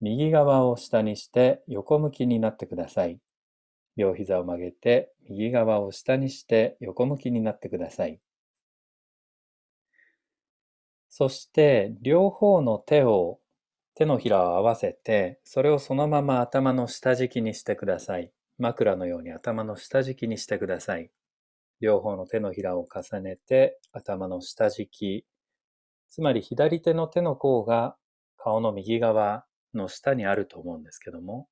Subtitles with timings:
[0.00, 3.18] 右側を下にして横向きになってください。
[3.96, 8.20] 両膝を曲げて右側を下にして横向きになってください。
[11.08, 13.40] そして両方の手を
[13.94, 18.30] 手のひらを合わせてそれをそのまま頭の下敷きにしてください。
[18.58, 21.10] 枕のように頭の下敷きにしてください。
[21.80, 25.24] 両方の手のひらを重ねて頭の下敷き、
[26.08, 27.96] つまり左手の手の甲が
[28.36, 29.44] 顔の右側
[29.76, 31.48] の下にあると思うんですけども、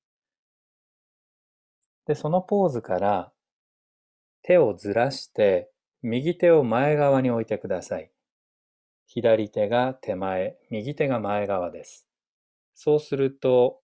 [2.07, 3.33] で、そのポーズから
[4.43, 5.71] 手をずらして
[6.03, 8.11] 右手を前側に置いてください。
[9.07, 12.07] 左手が手前、右手が前側です。
[12.75, 13.81] そうすると、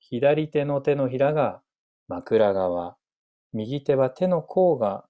[0.00, 1.62] 左手の手のひらが
[2.08, 2.96] 枕側、
[3.52, 5.04] 右手は手の甲が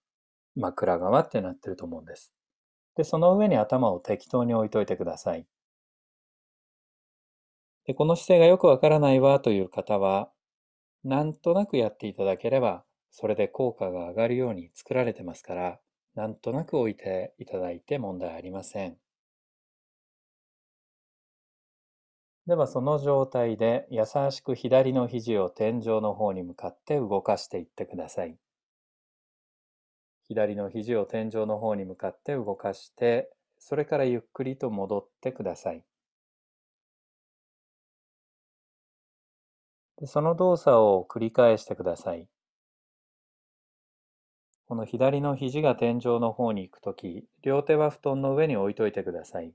[0.56, 2.34] 枕側ってなってると思うんです。
[2.96, 5.46] で、その上に頭を適当に置いといてください。
[7.86, 10.30] で、この姿勢がよくわからないわという方は、
[11.04, 15.80] なんとなくやっていただければ、それで効果が上がるように作られてますから、
[16.15, 18.98] なんとなく置いていただいて問題ありません。
[22.46, 28.37] ではその状態で優しく左の肘を天井の方に向かって動かしていってください。
[30.24, 35.85] 左の肘を天井の方に向かって動かして、それからゆっくりと戻ってください。
[40.04, 42.28] その動作を繰り返してください。
[44.66, 49.54] この左の肘が天井の方に行くとき、両手は布団の上に置いといてください。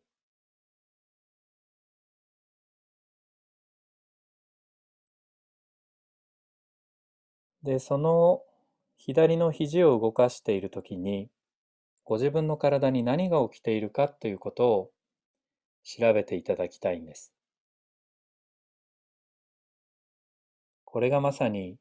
[7.61, 8.41] で、その
[8.97, 11.29] 左の肘を動かしているときに、
[12.05, 14.91] ご自分の体に何が起きているかということを
[15.83, 17.36] 調べていただきたいんです。
[20.97, 21.77] これがまさに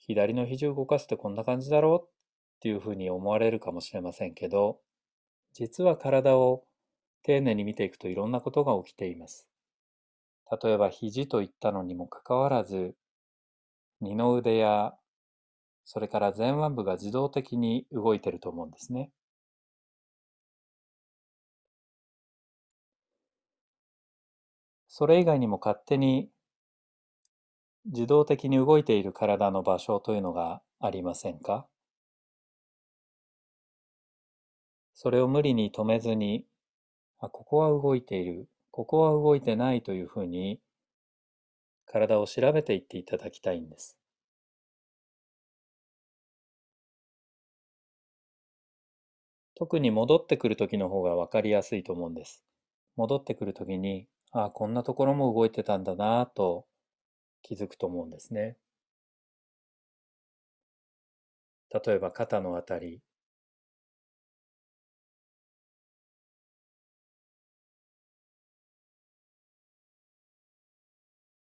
[0.00, 2.10] 左の肘を動かすってこんな感じだろうっ
[2.58, 4.80] ていうふうに思われるかもしれませんけど、
[5.52, 6.64] 実は体を
[7.22, 9.46] 丁寧に見ていくといろんなことが起きています。
[10.60, 12.96] 例えば肘と言ったのにもかかわらず、
[14.00, 14.94] 二の腕や
[15.84, 19.12] それから前腕部が自動的に動いてると思うんですね。
[24.88, 26.30] それ以外にも勝手に
[27.86, 31.66] 自動的に動いている体の場所というのがありませんか？
[34.94, 36.44] それを無理に止めずに、
[37.18, 40.60] あ、ここは動いている、ここは動いてないというふうに
[41.86, 43.98] 体を調べていっていただきたいんです。
[49.54, 52.44] 特に戻ってくる時の方が分かりやすいと思うんです。
[52.96, 56.66] 戻ってくる時に、ああ、こんなところも動いてたんだなぁと
[57.42, 58.56] 気づくと思うんですね。
[61.70, 63.00] 例えば肩のあたり、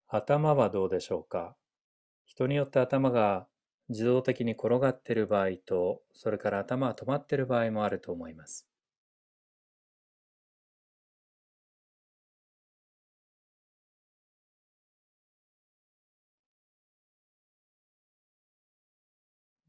[0.08, 1.56] 頭はどうでしょうか？
[2.26, 3.48] 人によって頭が
[3.90, 8.69] 自動的に転がっている場合と、それから頭は止まっている場合もあると思います。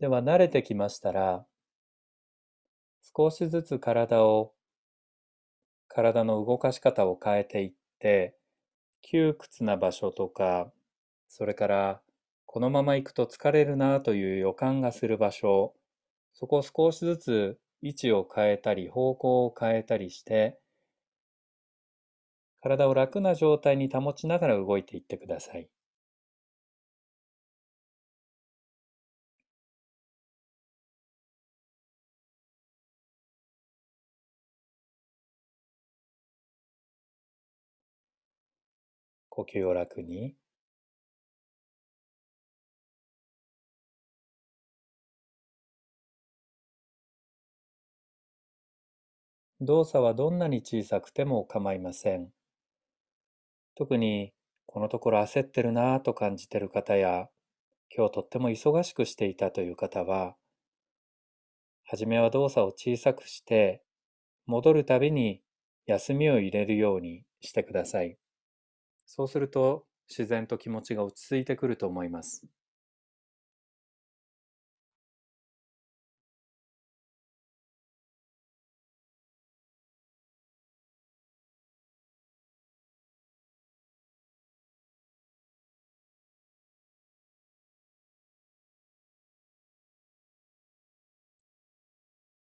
[0.01, 1.45] では慣れてきましたら、
[3.15, 4.51] 少しずつ体を、
[5.89, 8.35] 体の動かし方を変えていって、
[9.03, 10.71] 窮屈な場所とか、
[11.27, 12.01] それから
[12.47, 15.75] このまま行くと疲れるなという予感がする場所、
[16.33, 20.57] そこを少しずつ位置を変えたり方向を変えたりして、
[22.63, 25.69] 体を楽な状態に保ちながら動いていってください。
[39.41, 40.35] 呼吸を楽に。
[49.59, 52.31] 動作はどんなに小さくても構いません。
[53.75, 54.33] 特に
[54.65, 57.29] このところ焦ってるなぁと感じている方や、
[57.95, 60.35] 今日とっても忙しくしていたという方は、
[61.85, 63.83] はじめは動作を小さくして、
[64.45, 65.41] 戻るたびに
[65.85, 68.20] 休みを入れるようにしてください。
[69.05, 72.47] そうすると自然と気持ちが落ち着いてくると思います。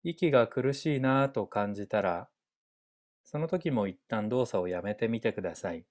[0.04, 2.30] 息が苦しいなぁと感じたら、
[3.24, 5.86] その時も一旦動作をやめてみてください。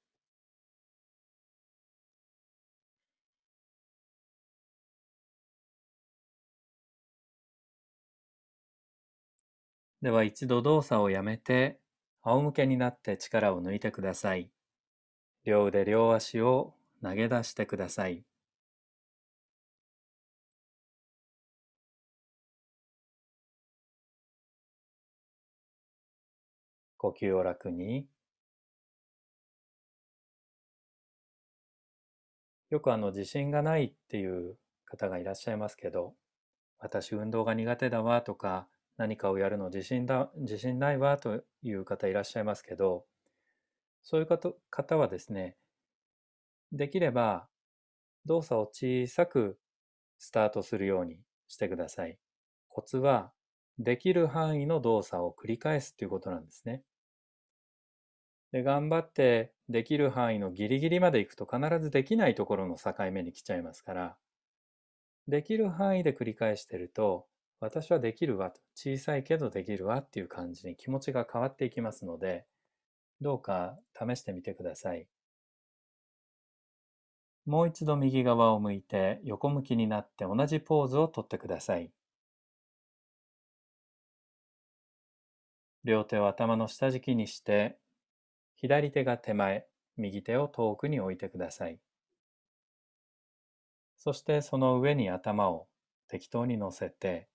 [10.05, 11.81] では一度動作をやめて、
[12.21, 14.51] 仰向けになって力を抜いてください。
[15.45, 18.23] 両腕両足を投げ出してください。
[26.99, 28.07] 呼吸を楽に。
[32.69, 36.15] よくあの自信がないっていう方がいらっしゃいますけど、
[36.79, 43.07] 私運動が苦手だわとか、何かをやるの自信だ、自信ないわという方いらっしゃいますけど、
[44.03, 45.57] そういう方はですね、
[46.73, 47.49] できれば
[48.27, 49.59] 動作を小さく
[50.19, 52.19] スタートするようにしてください。
[52.69, 53.33] コツは、
[53.79, 56.85] できる範囲の動作を繰り返すということなんですね。
[58.53, 64.17] で頑張ってできる範囲のギリギリまで行くと必ずできないところの境目に来ちゃいますから
[65.27, 67.27] できる範囲で繰り返してると
[67.61, 72.45] 私はできるわと小さいけどできるわっていう感じに気持ちが変わっていきますので
[73.21, 75.07] どうか試してみてください
[77.47, 81.91] もう一度右側を向いて横向きになって同じポーズをとってください
[85.85, 87.77] 両手を頭の下敷きにして
[88.57, 89.67] 左手が手前、
[89.99, 91.79] 右手を遠くに置いてください。
[93.99, 95.69] そしてその上に頭を
[96.09, 97.29] 適当に乗せて、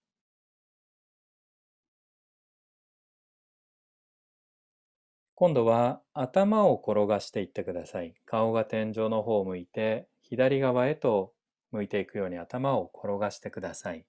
[5.39, 8.13] 今度は頭を転がしていってください。
[8.25, 11.31] 顔が天井の方を向いて、左側へと
[11.71, 14.06] 向いていくように頭を転がしてください。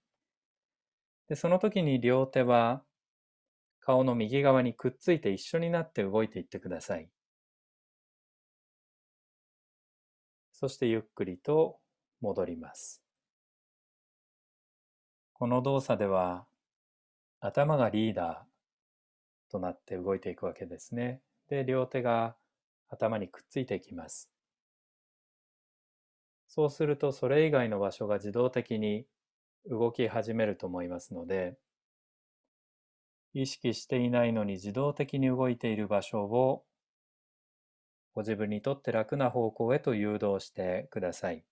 [1.28, 2.82] でその時に両手は
[3.78, 7.08] 顔の右側にくっついて一緒になって動いていってください。
[10.50, 11.78] そしてゆっくりと
[12.20, 13.04] 戻ります。
[15.34, 16.48] この動作では
[17.38, 18.49] 頭がリーダー
[19.50, 21.22] となって動いていくわけですね。
[21.48, 22.36] で、両手が
[22.88, 24.30] 頭にくっついていきます。
[26.48, 29.06] そうするとそれ以外の場所が自動的に
[29.66, 31.58] 動き始めると思いますので、
[33.32, 36.64] 意識していないのに自動的に動いている場所を
[38.12, 41.44] ご自分にとって楽な方向へと誘導してください。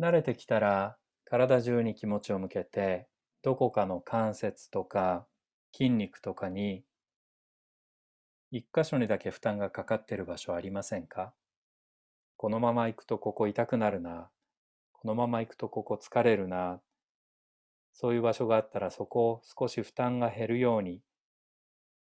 [0.00, 3.08] 慣れてきたら体中に気持ちを向けて
[3.42, 5.26] どこかの関節とか
[5.72, 6.84] 筋肉とかに
[8.50, 11.34] 一箇所にだけ負担がかかっている場所ありませんか？
[12.36, 14.30] このまま行くとここ痛くなるな。
[14.92, 16.80] このまま行くとここ疲れるな。
[17.92, 21.02] そういう場所があったらそこを少し負担が減るように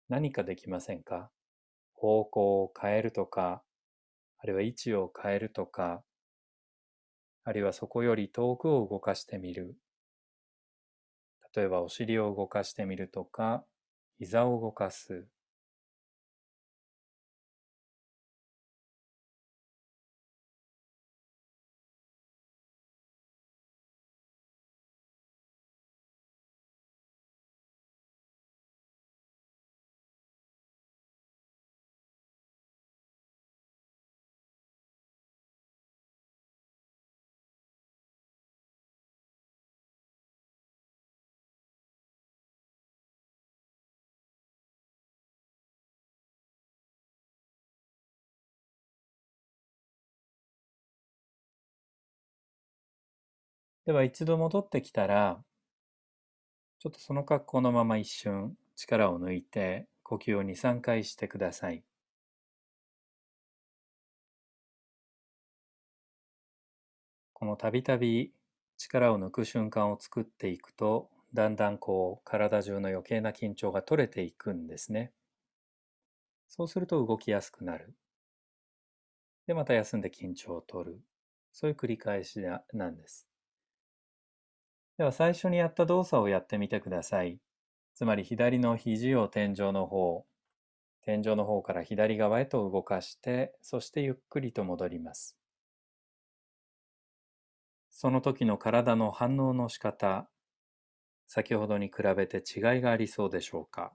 [0.08, 1.30] 何かできませんか？
[1.94, 3.62] 方向を変えるとか、
[4.38, 6.02] あるいは位置を変えるとか、
[7.46, 9.76] あるいはそこより遠くを動かしてみる。
[11.54, 13.64] 例えばお尻を動かしてみるとか、
[14.18, 15.28] 膝を動かす。
[53.86, 55.40] では一度戻ってきたら、
[56.80, 61.84] ちょっとその格好のまま一瞬力を抜いて呼吸を2、3回してください。
[67.32, 68.32] このたびたび
[68.76, 75.12] 力を抜く瞬間を作っていくと、だんだんこう体中の余計な緊張が取れていくんですね。
[76.48, 77.94] そうすると動きやすくなる。
[79.46, 81.00] で、また休んで緊張を取る。
[81.52, 82.40] そういう繰り返し
[82.72, 83.28] なんです。
[84.98, 87.40] では最初にやった動作をやってみてください。
[87.94, 90.26] つまり左の肘を天井の方、
[91.02, 95.38] 天井の方から左側へと動かして、そしてゆっくりと戻ります。
[97.90, 100.30] その時の体の反応の仕方、
[101.26, 103.92] 先ほどに比べて違いがありそうでしょうか？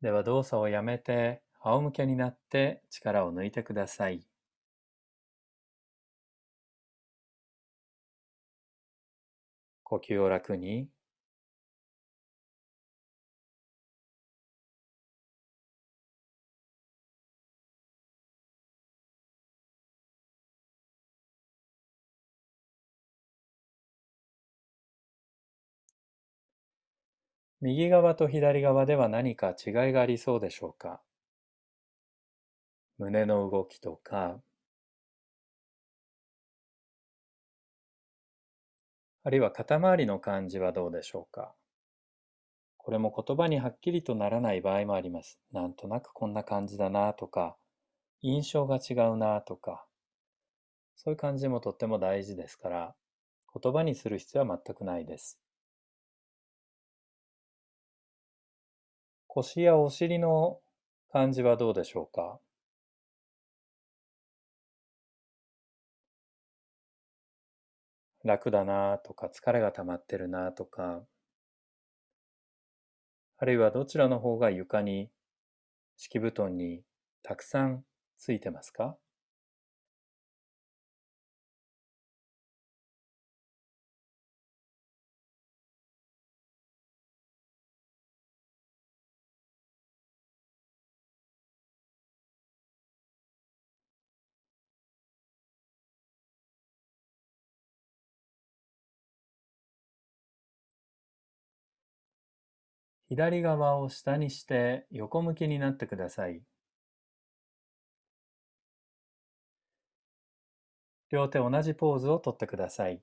[0.00, 4.26] では動作をやめて仰向けになって力を抜いてください。
[9.84, 10.90] 呼吸を楽に
[27.66, 31.00] 右側と左側では何か違いがありそうでしょうか？
[32.96, 34.40] 胸の動きとか、
[39.24, 41.56] あるいは肩周りの感じはどうでしょうか？
[42.76, 45.40] これも言葉にはっきりとならない場合もあります。
[45.52, 47.56] なんとなくこんな感じだなとか、
[48.22, 49.84] 印象が違うなとか、
[50.94, 52.94] そういう感じもとっても大事ですから、
[53.60, 55.40] 言葉にする必要は全くないです。
[59.36, 60.60] 腰やお尻の
[61.12, 62.40] 感じはどうでしょうか？
[68.24, 71.02] 楽だなとか疲れが溜まってるなとか。
[73.36, 75.10] あるいはどちらの方が床に
[75.98, 76.80] 敷布団に
[77.22, 77.84] たくさん
[78.16, 78.96] ついてますか？
[103.08, 106.42] 左側を下にして横向きになってください。
[111.10, 113.00] 両手同じポーズをとってください。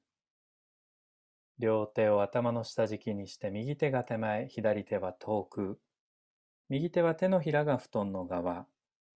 [1.60, 5.80] 両手を頭の下敷きにして右手が手前、左手は遠く。
[6.70, 8.68] 右手は手のひらが布団の側、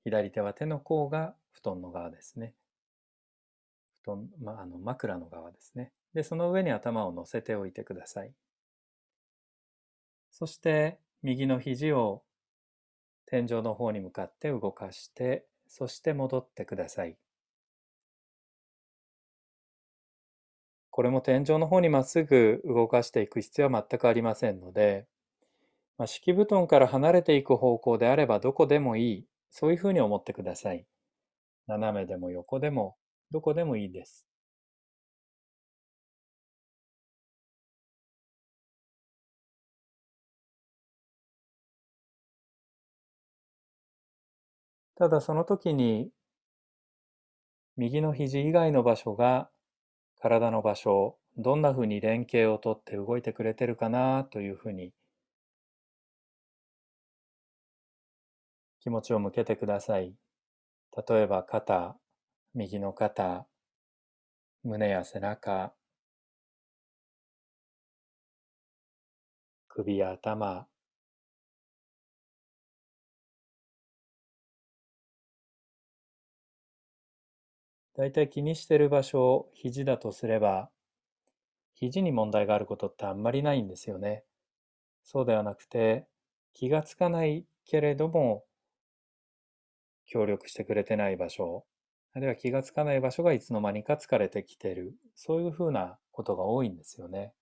[0.03, 2.53] 左手は手の甲が布団の側ですね。
[4.03, 5.91] 布団、まあ、の枕の側ですね。
[6.13, 8.31] で、その上に頭を乗せておいてください。
[10.31, 12.23] そして右の肘を
[13.25, 17.17] 天井の方に向かって動かして、そして戻ってください。
[20.89, 25.07] これも天井の方にまっすぐ動かしていく必要は全くありませんので、
[25.97, 30.85] まあ、敷布団から離れていく方向であればどこでもいい、そういうふうに思ってください。
[31.67, 32.97] 斜めでも横でも
[33.31, 34.26] どこでもいいです。
[44.97, 46.09] ただその時に
[47.75, 49.47] 右の肘以外の場所が
[50.19, 54.91] 体の場所どんなふうに連携をとって動いてくれてるかなというふうに
[58.79, 60.15] 気持ちを向けてください。
[61.07, 61.95] 例えば肩、
[62.55, 63.45] 右の肩、
[64.63, 65.73] 胸や背中、
[69.67, 70.65] 首や頭、
[77.97, 80.71] 大体気にしてる場所を肘だとすれば、
[81.75, 84.25] 肘に問題があることってあんまりないんですよね。
[85.03, 86.07] そうではなくて、
[86.53, 88.45] 気がつかないけれども、
[90.07, 91.67] 協力してくれてない場所、
[92.13, 97.35] あるいは気がつかない場所がいつの間にか疲れてきてる、そういうふうなことが多いんですよね。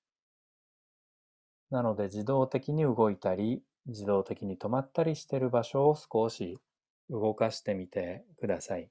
[1.70, 6.60] なので自動的に動いたり、自動的に止まったりしてる場所を少し
[7.08, 8.90] 動かしてみてください。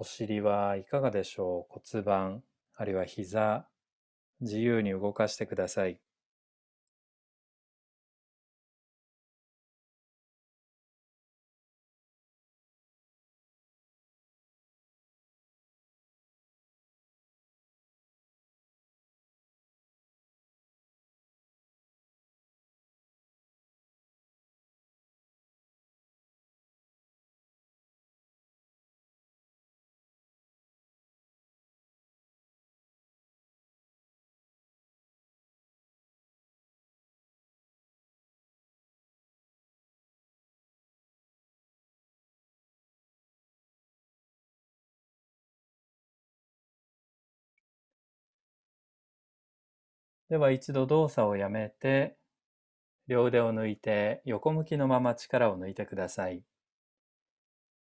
[0.00, 1.80] お尻はいかがでしょう？
[1.92, 2.44] 骨盤、
[2.76, 3.66] あるいは膝、
[4.40, 5.98] 自由に動かしてください。
[50.30, 52.16] では一度動作をやめて、
[53.08, 56.44] 両腕を抜いて横向きのまま力を抜いてください。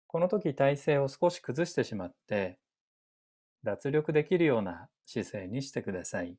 [0.06, 2.58] この時体勢を少し崩してしまって、
[3.64, 6.36] 脱力できるような姿勢にしてください。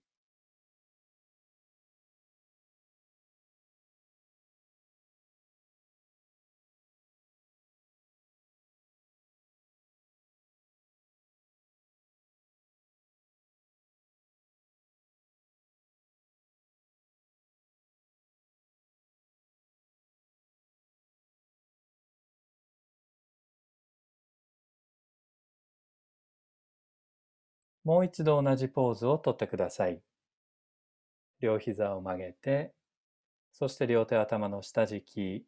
[27.86, 30.02] もう一度同じポーズをとってください。
[31.40, 32.74] 両膝を曲げて、
[33.54, 35.46] そして両手頭の下敷き、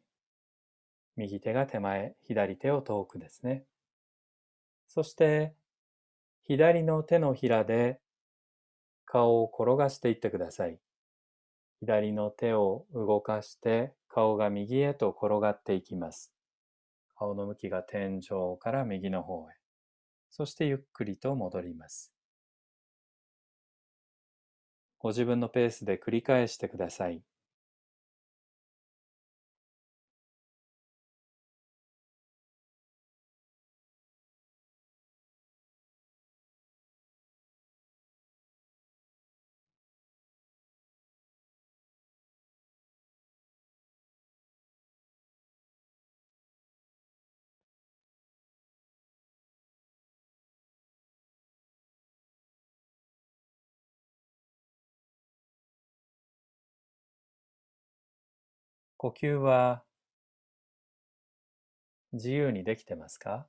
[1.16, 3.64] 右手が手前、左手を遠くですね。
[4.86, 5.52] そして、
[6.44, 7.98] 左の手のひらで
[9.04, 10.78] 顔を転がしていってください。
[11.80, 16.32] 左の手を動かして顔が右へと転がっていきます。
[17.16, 19.54] 顔の向きが天井から右の方へ。
[20.30, 22.17] そしてゆっくりと戻ります。
[25.00, 27.22] ご自分のペースで繰り返してください。
[59.00, 59.84] 呼吸は
[62.12, 63.46] 自由にできてますか？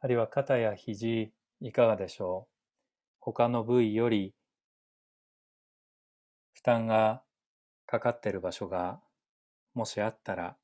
[0.00, 1.30] あるいは肩や肘
[1.60, 2.54] いかがでしょう？
[3.20, 4.34] 他の部位より
[6.54, 7.22] 負担が
[7.84, 9.00] かかっている場所が
[9.74, 10.56] もしあったら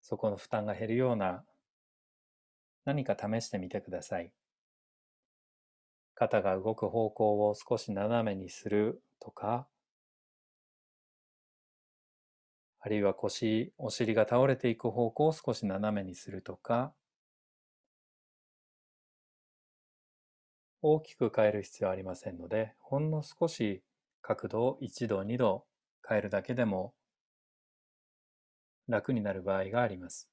[0.00, 1.44] そこの負担が減るような
[2.84, 4.32] 何か試してみてください。
[6.14, 9.68] 肩が動く方向を少し斜めにするとか、
[12.80, 16.94] あるいは腰、お尻が倒れていく方向を少し斜めにするとか、
[20.82, 23.82] 大きく変える必要はありませんので、ほんの少し
[24.20, 25.64] 角度を1度、2度
[26.06, 26.94] 変えるだけでも
[28.86, 30.31] 楽になる場合があります。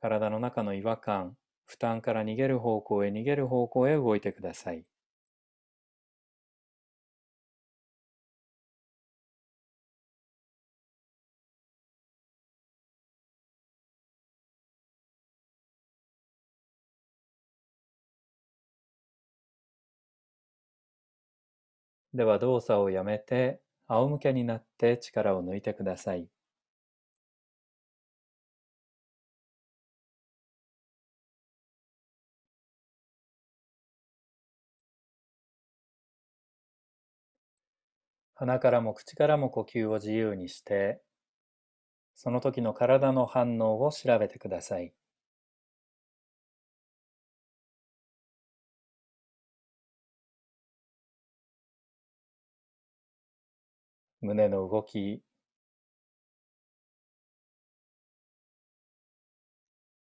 [0.00, 1.36] 体の中の違和感、
[1.66, 4.84] 負担から逃げる方向へ逃げる方向へ動いてください。
[22.14, 26.28] では動作をやめて仰向けになって力を抜いてください。
[38.40, 41.02] 鼻からも口からも呼吸を自由にして、
[42.14, 44.94] その時の体の反応を調べてください。
[54.22, 55.22] 胸の動き、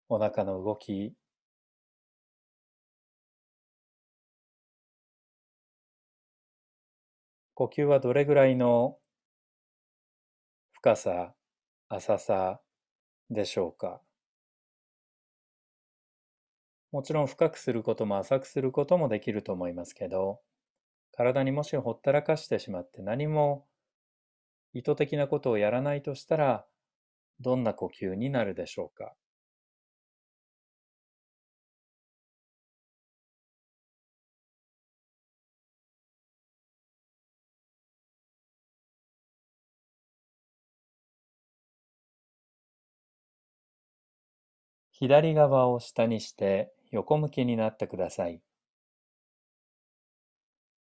[0.09, 1.15] お腹の動き、
[7.57, 8.99] 呼吸はどれぐらいの
[10.73, 11.35] 深さ、
[11.89, 12.61] 浅さ
[13.31, 14.01] でしょうか？
[16.91, 20.41] もちろん深くすることも浅くすることもできると思いますけど、
[21.13, 23.67] 体にもしほったらかしてしまって何も
[24.73, 26.67] 意図的なことをやらないとしたら、
[27.39, 29.15] どんな呼吸になるでしょうか
[45.05, 48.41] 左側を下にして横向きになってください。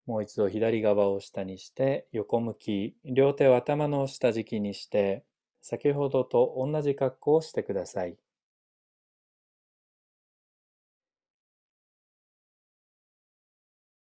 [0.06, 5.26] もう一度左側を下にして横向き、両手を頭の下敷きにして、
[5.60, 8.16] 先ほどと同じ格好をしてください。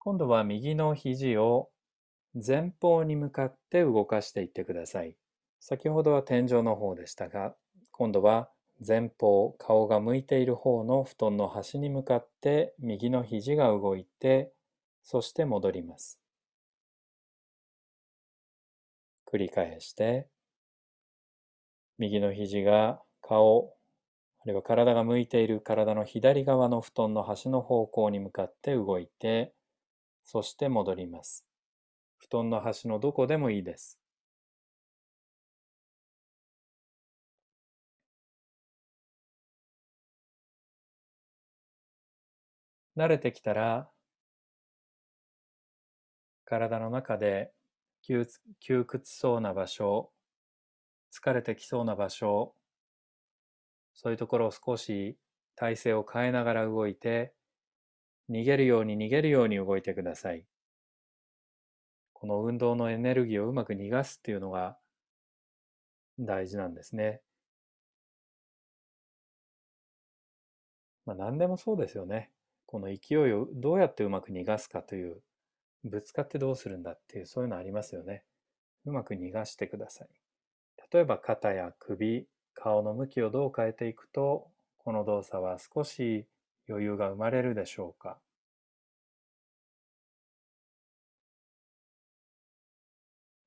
[0.00, 1.70] 今度は右の肘を
[2.34, 5.14] 前方に向かって動かしていってください。
[5.60, 7.54] 先ほどは天井の方でしたが、
[7.92, 8.50] 今度は
[8.86, 14.52] 前方、顔が向いている方の布団の端に向かって右の肘が動いて、
[15.02, 16.20] そして戻ります。
[19.32, 20.28] 繰り返して、
[21.98, 23.74] 右の肘が顔、
[24.40, 29.54] あるいは体が向いている体の左側の布団の端の方向に向かって動いて、
[30.24, 31.46] そして戻ります。
[32.18, 34.01] 布団の端のどこでもいいです。
[42.96, 43.90] 慣れてきたら、
[46.44, 47.52] 体の中で
[48.02, 50.12] 窮屈そうな場所、
[51.12, 52.54] 疲れてきそうな場所、
[53.94, 55.16] そういうところを少し
[55.54, 57.34] 体勢を変えながら動いて、
[58.30, 60.44] 逃げるように逃げるように動いてください。
[62.12, 64.78] この運動のエネルギーをうまく逃がすっていうのが
[66.18, 67.20] 大事なんですね。
[71.04, 72.30] まあ何でもそうですよね。
[72.72, 75.20] この勢いをどうやってうまく逃がすかという、
[75.84, 78.24] ぶつかってどうするんだっていう、そういうのありますよね。
[78.86, 80.08] うまく逃がしてください。
[80.90, 86.24] 例えば肩や首、顔の向きをどう変えていくと、この動作は少し
[86.66, 88.16] 余裕が生まれるでしょうか。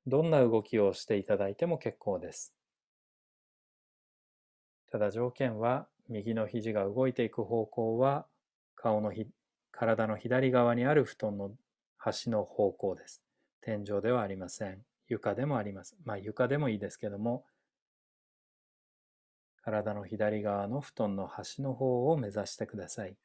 [0.06, 2.54] どんな動きをしていただいても結構です。
[4.92, 8.28] ただ条件は右の肘が動いていく方向は
[8.76, 9.28] 顔のひ
[9.72, 11.52] 体の左側にある布団の
[11.98, 13.22] 端の方向です。
[13.62, 14.80] 天井ではありません。
[15.08, 15.96] 床でもあります。
[16.06, 17.46] まあ床でもいいですけども、
[19.64, 23.16] 体の左側の布団の端の方を目指してください。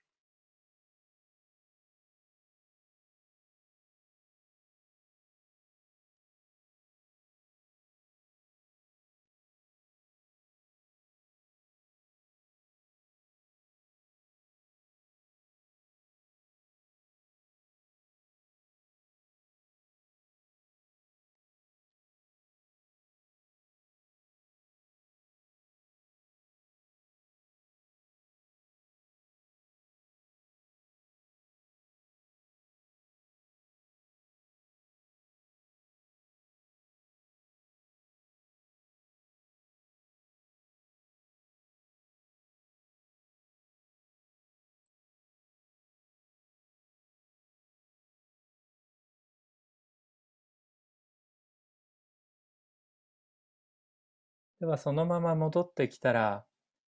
[54.61, 56.45] ではそのまま戻ってきたら、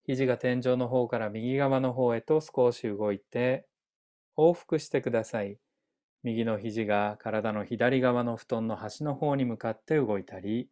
[0.06, 3.66] 肘が天井の方から右側の方へと少し動いて、
[4.36, 5.58] 往復してください。
[6.22, 10.68] 右の肘が体の左側の布団の端の方に向かって動いたり、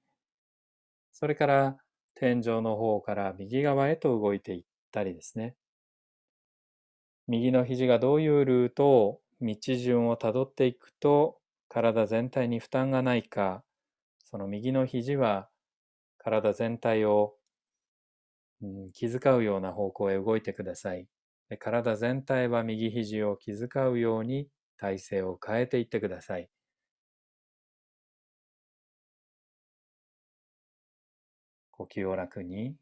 [1.12, 1.76] それから
[2.14, 5.54] 天井の方から右側へと動いていったりですね。
[7.26, 13.64] 右の肘がどういうルートを道順をたどっていくと体全体に負担がないか、
[14.24, 15.48] その右の肘は
[16.22, 17.36] 体全体を、
[18.62, 21.06] うん、気遣うような方向へ動いてください。
[21.58, 26.48] 体全体は右肘を気遣うように体勢を変えていってください。
[31.72, 32.76] 呼吸を楽に。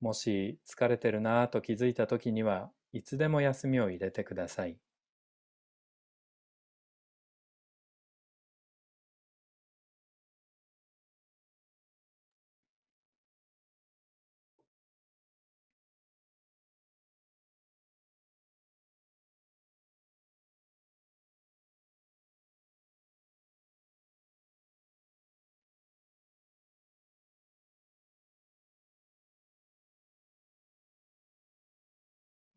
[0.00, 4.78] もし疲れてるなぁと気づいた時にはいつでも休みを入れてください。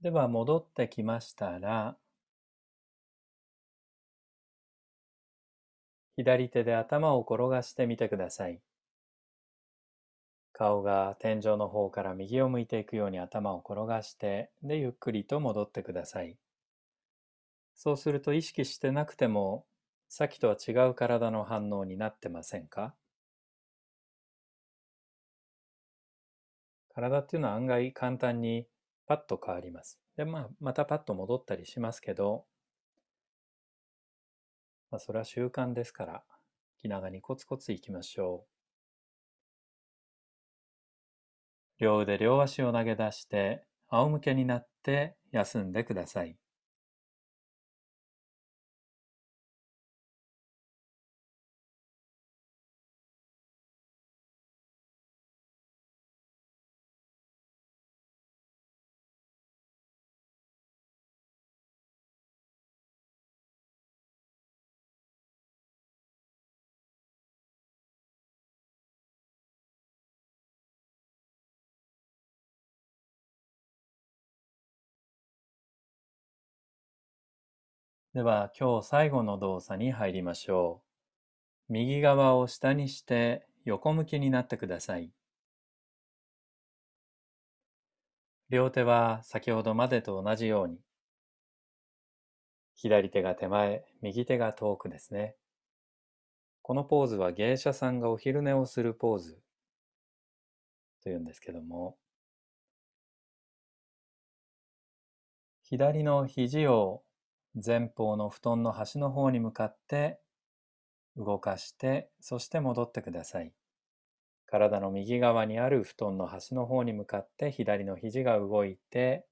[0.05, 1.97] では戻ってきましたら、
[6.15, 8.61] 左手で頭を転がしてみてください。
[10.53, 16.37] 顔が天井の方から右を向いていくように頭を転がして、で、ゆっくりと戻ってください。
[17.73, 19.65] そうすると意識してなくても、
[20.07, 22.93] さっきとは違う体の反応になってませんか？
[26.93, 28.67] 体っていうのは案外簡単に
[29.05, 29.99] パッと変わります。
[30.17, 32.45] で、まあ、またパッと戻ったりしますけど、
[34.91, 36.23] まあ、それは習慣ですから、
[36.77, 38.55] 気長にコツコツいきましょう。
[41.77, 46.37] 両腕両足を投げ出して、仰向けになって休んでください。
[78.15, 80.81] では今日最後の動作に入りましょ
[81.69, 81.73] う。
[81.73, 85.11] 右側を下にして横向きになってください。
[88.49, 90.79] 両手は先ほどまでと同じように。
[92.77, 95.35] 左手が手前、右手が遠くですね。
[96.61, 99.37] このポーズは芸者さんがお昼寝をするポーズ
[101.03, 101.97] というんですけども、
[105.63, 107.04] 左の肘を
[107.63, 110.19] 前方の布団の端の方に向かって
[111.15, 113.53] 動かして、そして戻ってください。
[114.45, 119.25] 体の右側にある布団の端の方に向かって左の肘が動いて、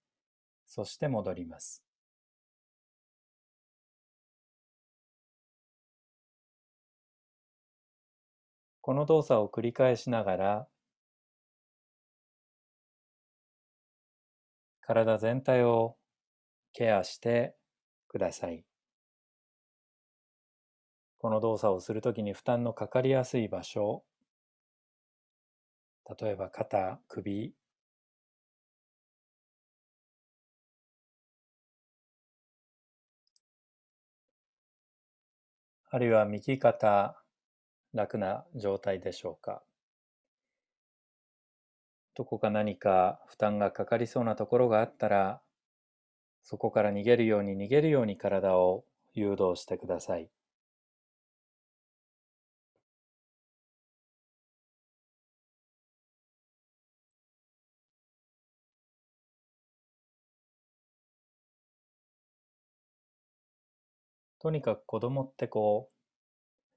[0.67, 1.83] そして戻ります。
[8.81, 10.67] この動作を繰り返しながら、
[14.81, 15.97] 体全体を
[16.73, 17.55] ケアして
[18.13, 18.65] ください。
[21.17, 24.03] この動作をするときに負担のかかりやすい場所、
[26.17, 27.53] 例えば肩、首、
[35.91, 37.23] あるいは右肩、
[37.93, 39.63] 楽な状態でしょうか。
[42.15, 45.43] どこか何か負担がかかりそうなところがあったら、
[46.43, 50.29] そこから逃げるように逃げるように体を誘導してください。
[64.37, 65.89] とにかく子供ってこ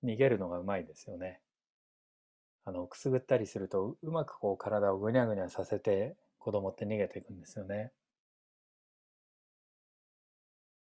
[0.02, 1.42] う、逃げるのがうまいですよね。
[2.66, 7.92] あの、くすぐったりすると、うまくこう体をぐにゃぐにゃさせて子供って逃げていくんですよね。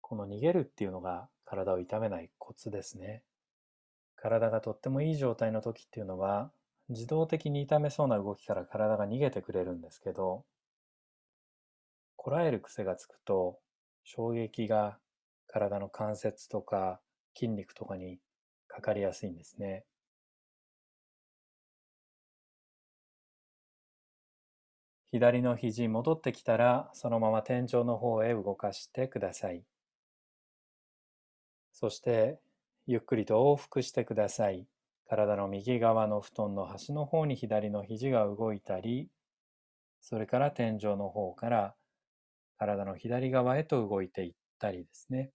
[0.03, 3.23] この逃げるっていうのが体を痛めないコツですね。
[4.17, 6.51] 体がとってもいい状態の時っていうのは、
[6.89, 10.43] 自動的に痛めそうな動きから体が逃げてくれるんですけど、
[12.17, 13.59] こらえる癖がつくと、
[14.03, 14.99] 衝撃が
[15.47, 16.99] 体の関節とか
[17.33, 18.19] 筋肉とかに
[18.67, 19.85] かかりやすいんですね。
[25.11, 29.63] 左の肘戻ってきたら、そのまま天井の方へ動かしてください。
[31.83, 32.39] そして
[32.87, 34.69] ゆっくりと往復してください。
[35.05, 39.09] 体の右側の布団の端の方に左の肘が動いたり、
[39.99, 41.75] それから天井の方から
[42.57, 45.31] 体の左側へと動いていったりですね。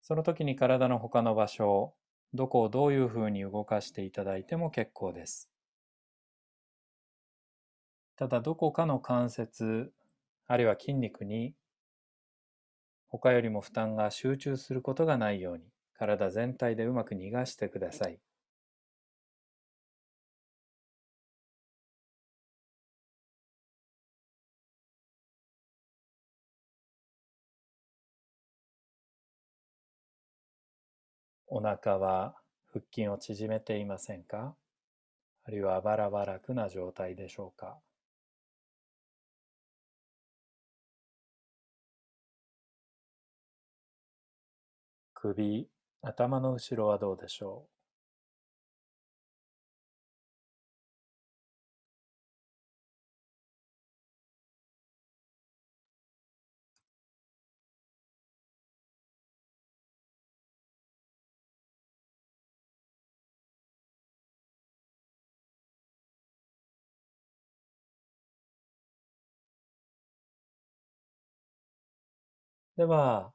[0.00, 1.92] その時に体の他の場所、
[2.32, 5.50] どこをどういうふうに動かしていただいても結構です。
[8.16, 9.92] ただどこかの関節、
[10.46, 11.52] あるいは筋肉に
[13.18, 15.64] 他よりも負担が集中することがないように
[15.98, 18.18] 体全体でうまく逃がしてください。
[31.48, 32.34] お腹は
[32.72, 34.54] 腹筋を縮めていませんか？
[35.44, 37.78] あるいはバラバラくな状態でしょうか？
[45.34, 45.68] 首、
[46.02, 47.68] 頭の後ろはどうでしょう？
[72.76, 73.32] では、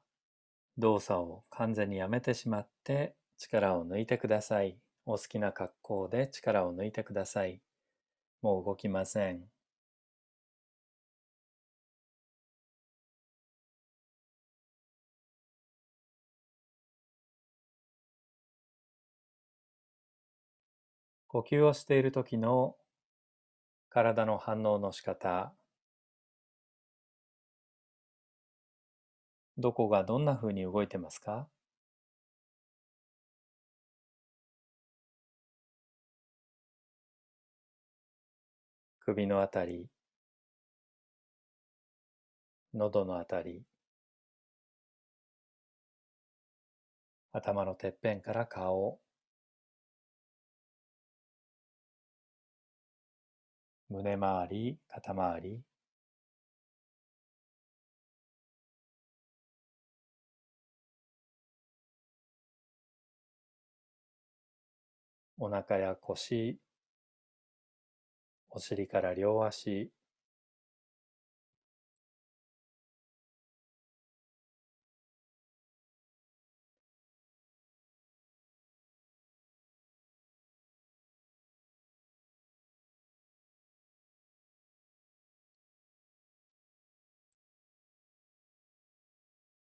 [0.78, 4.78] 動作を完全にやめてしまって力を抜いてください。
[5.06, 7.62] お好きな格好で力を抜いてください。
[8.42, 9.46] もう動きません。
[21.28, 22.76] 呼吸をしている時の
[23.90, 25.54] 体の反応の仕方
[29.62, 31.48] どこがどんなふうに動いてますか？
[39.06, 39.88] 首のあたり、
[42.74, 43.64] 喉のあたり、
[47.34, 49.00] 頭のてっぺんから顔、
[53.90, 55.62] 胸周り、肩周り、
[65.44, 66.60] お腹や腰、
[68.52, 69.90] お尻から両足、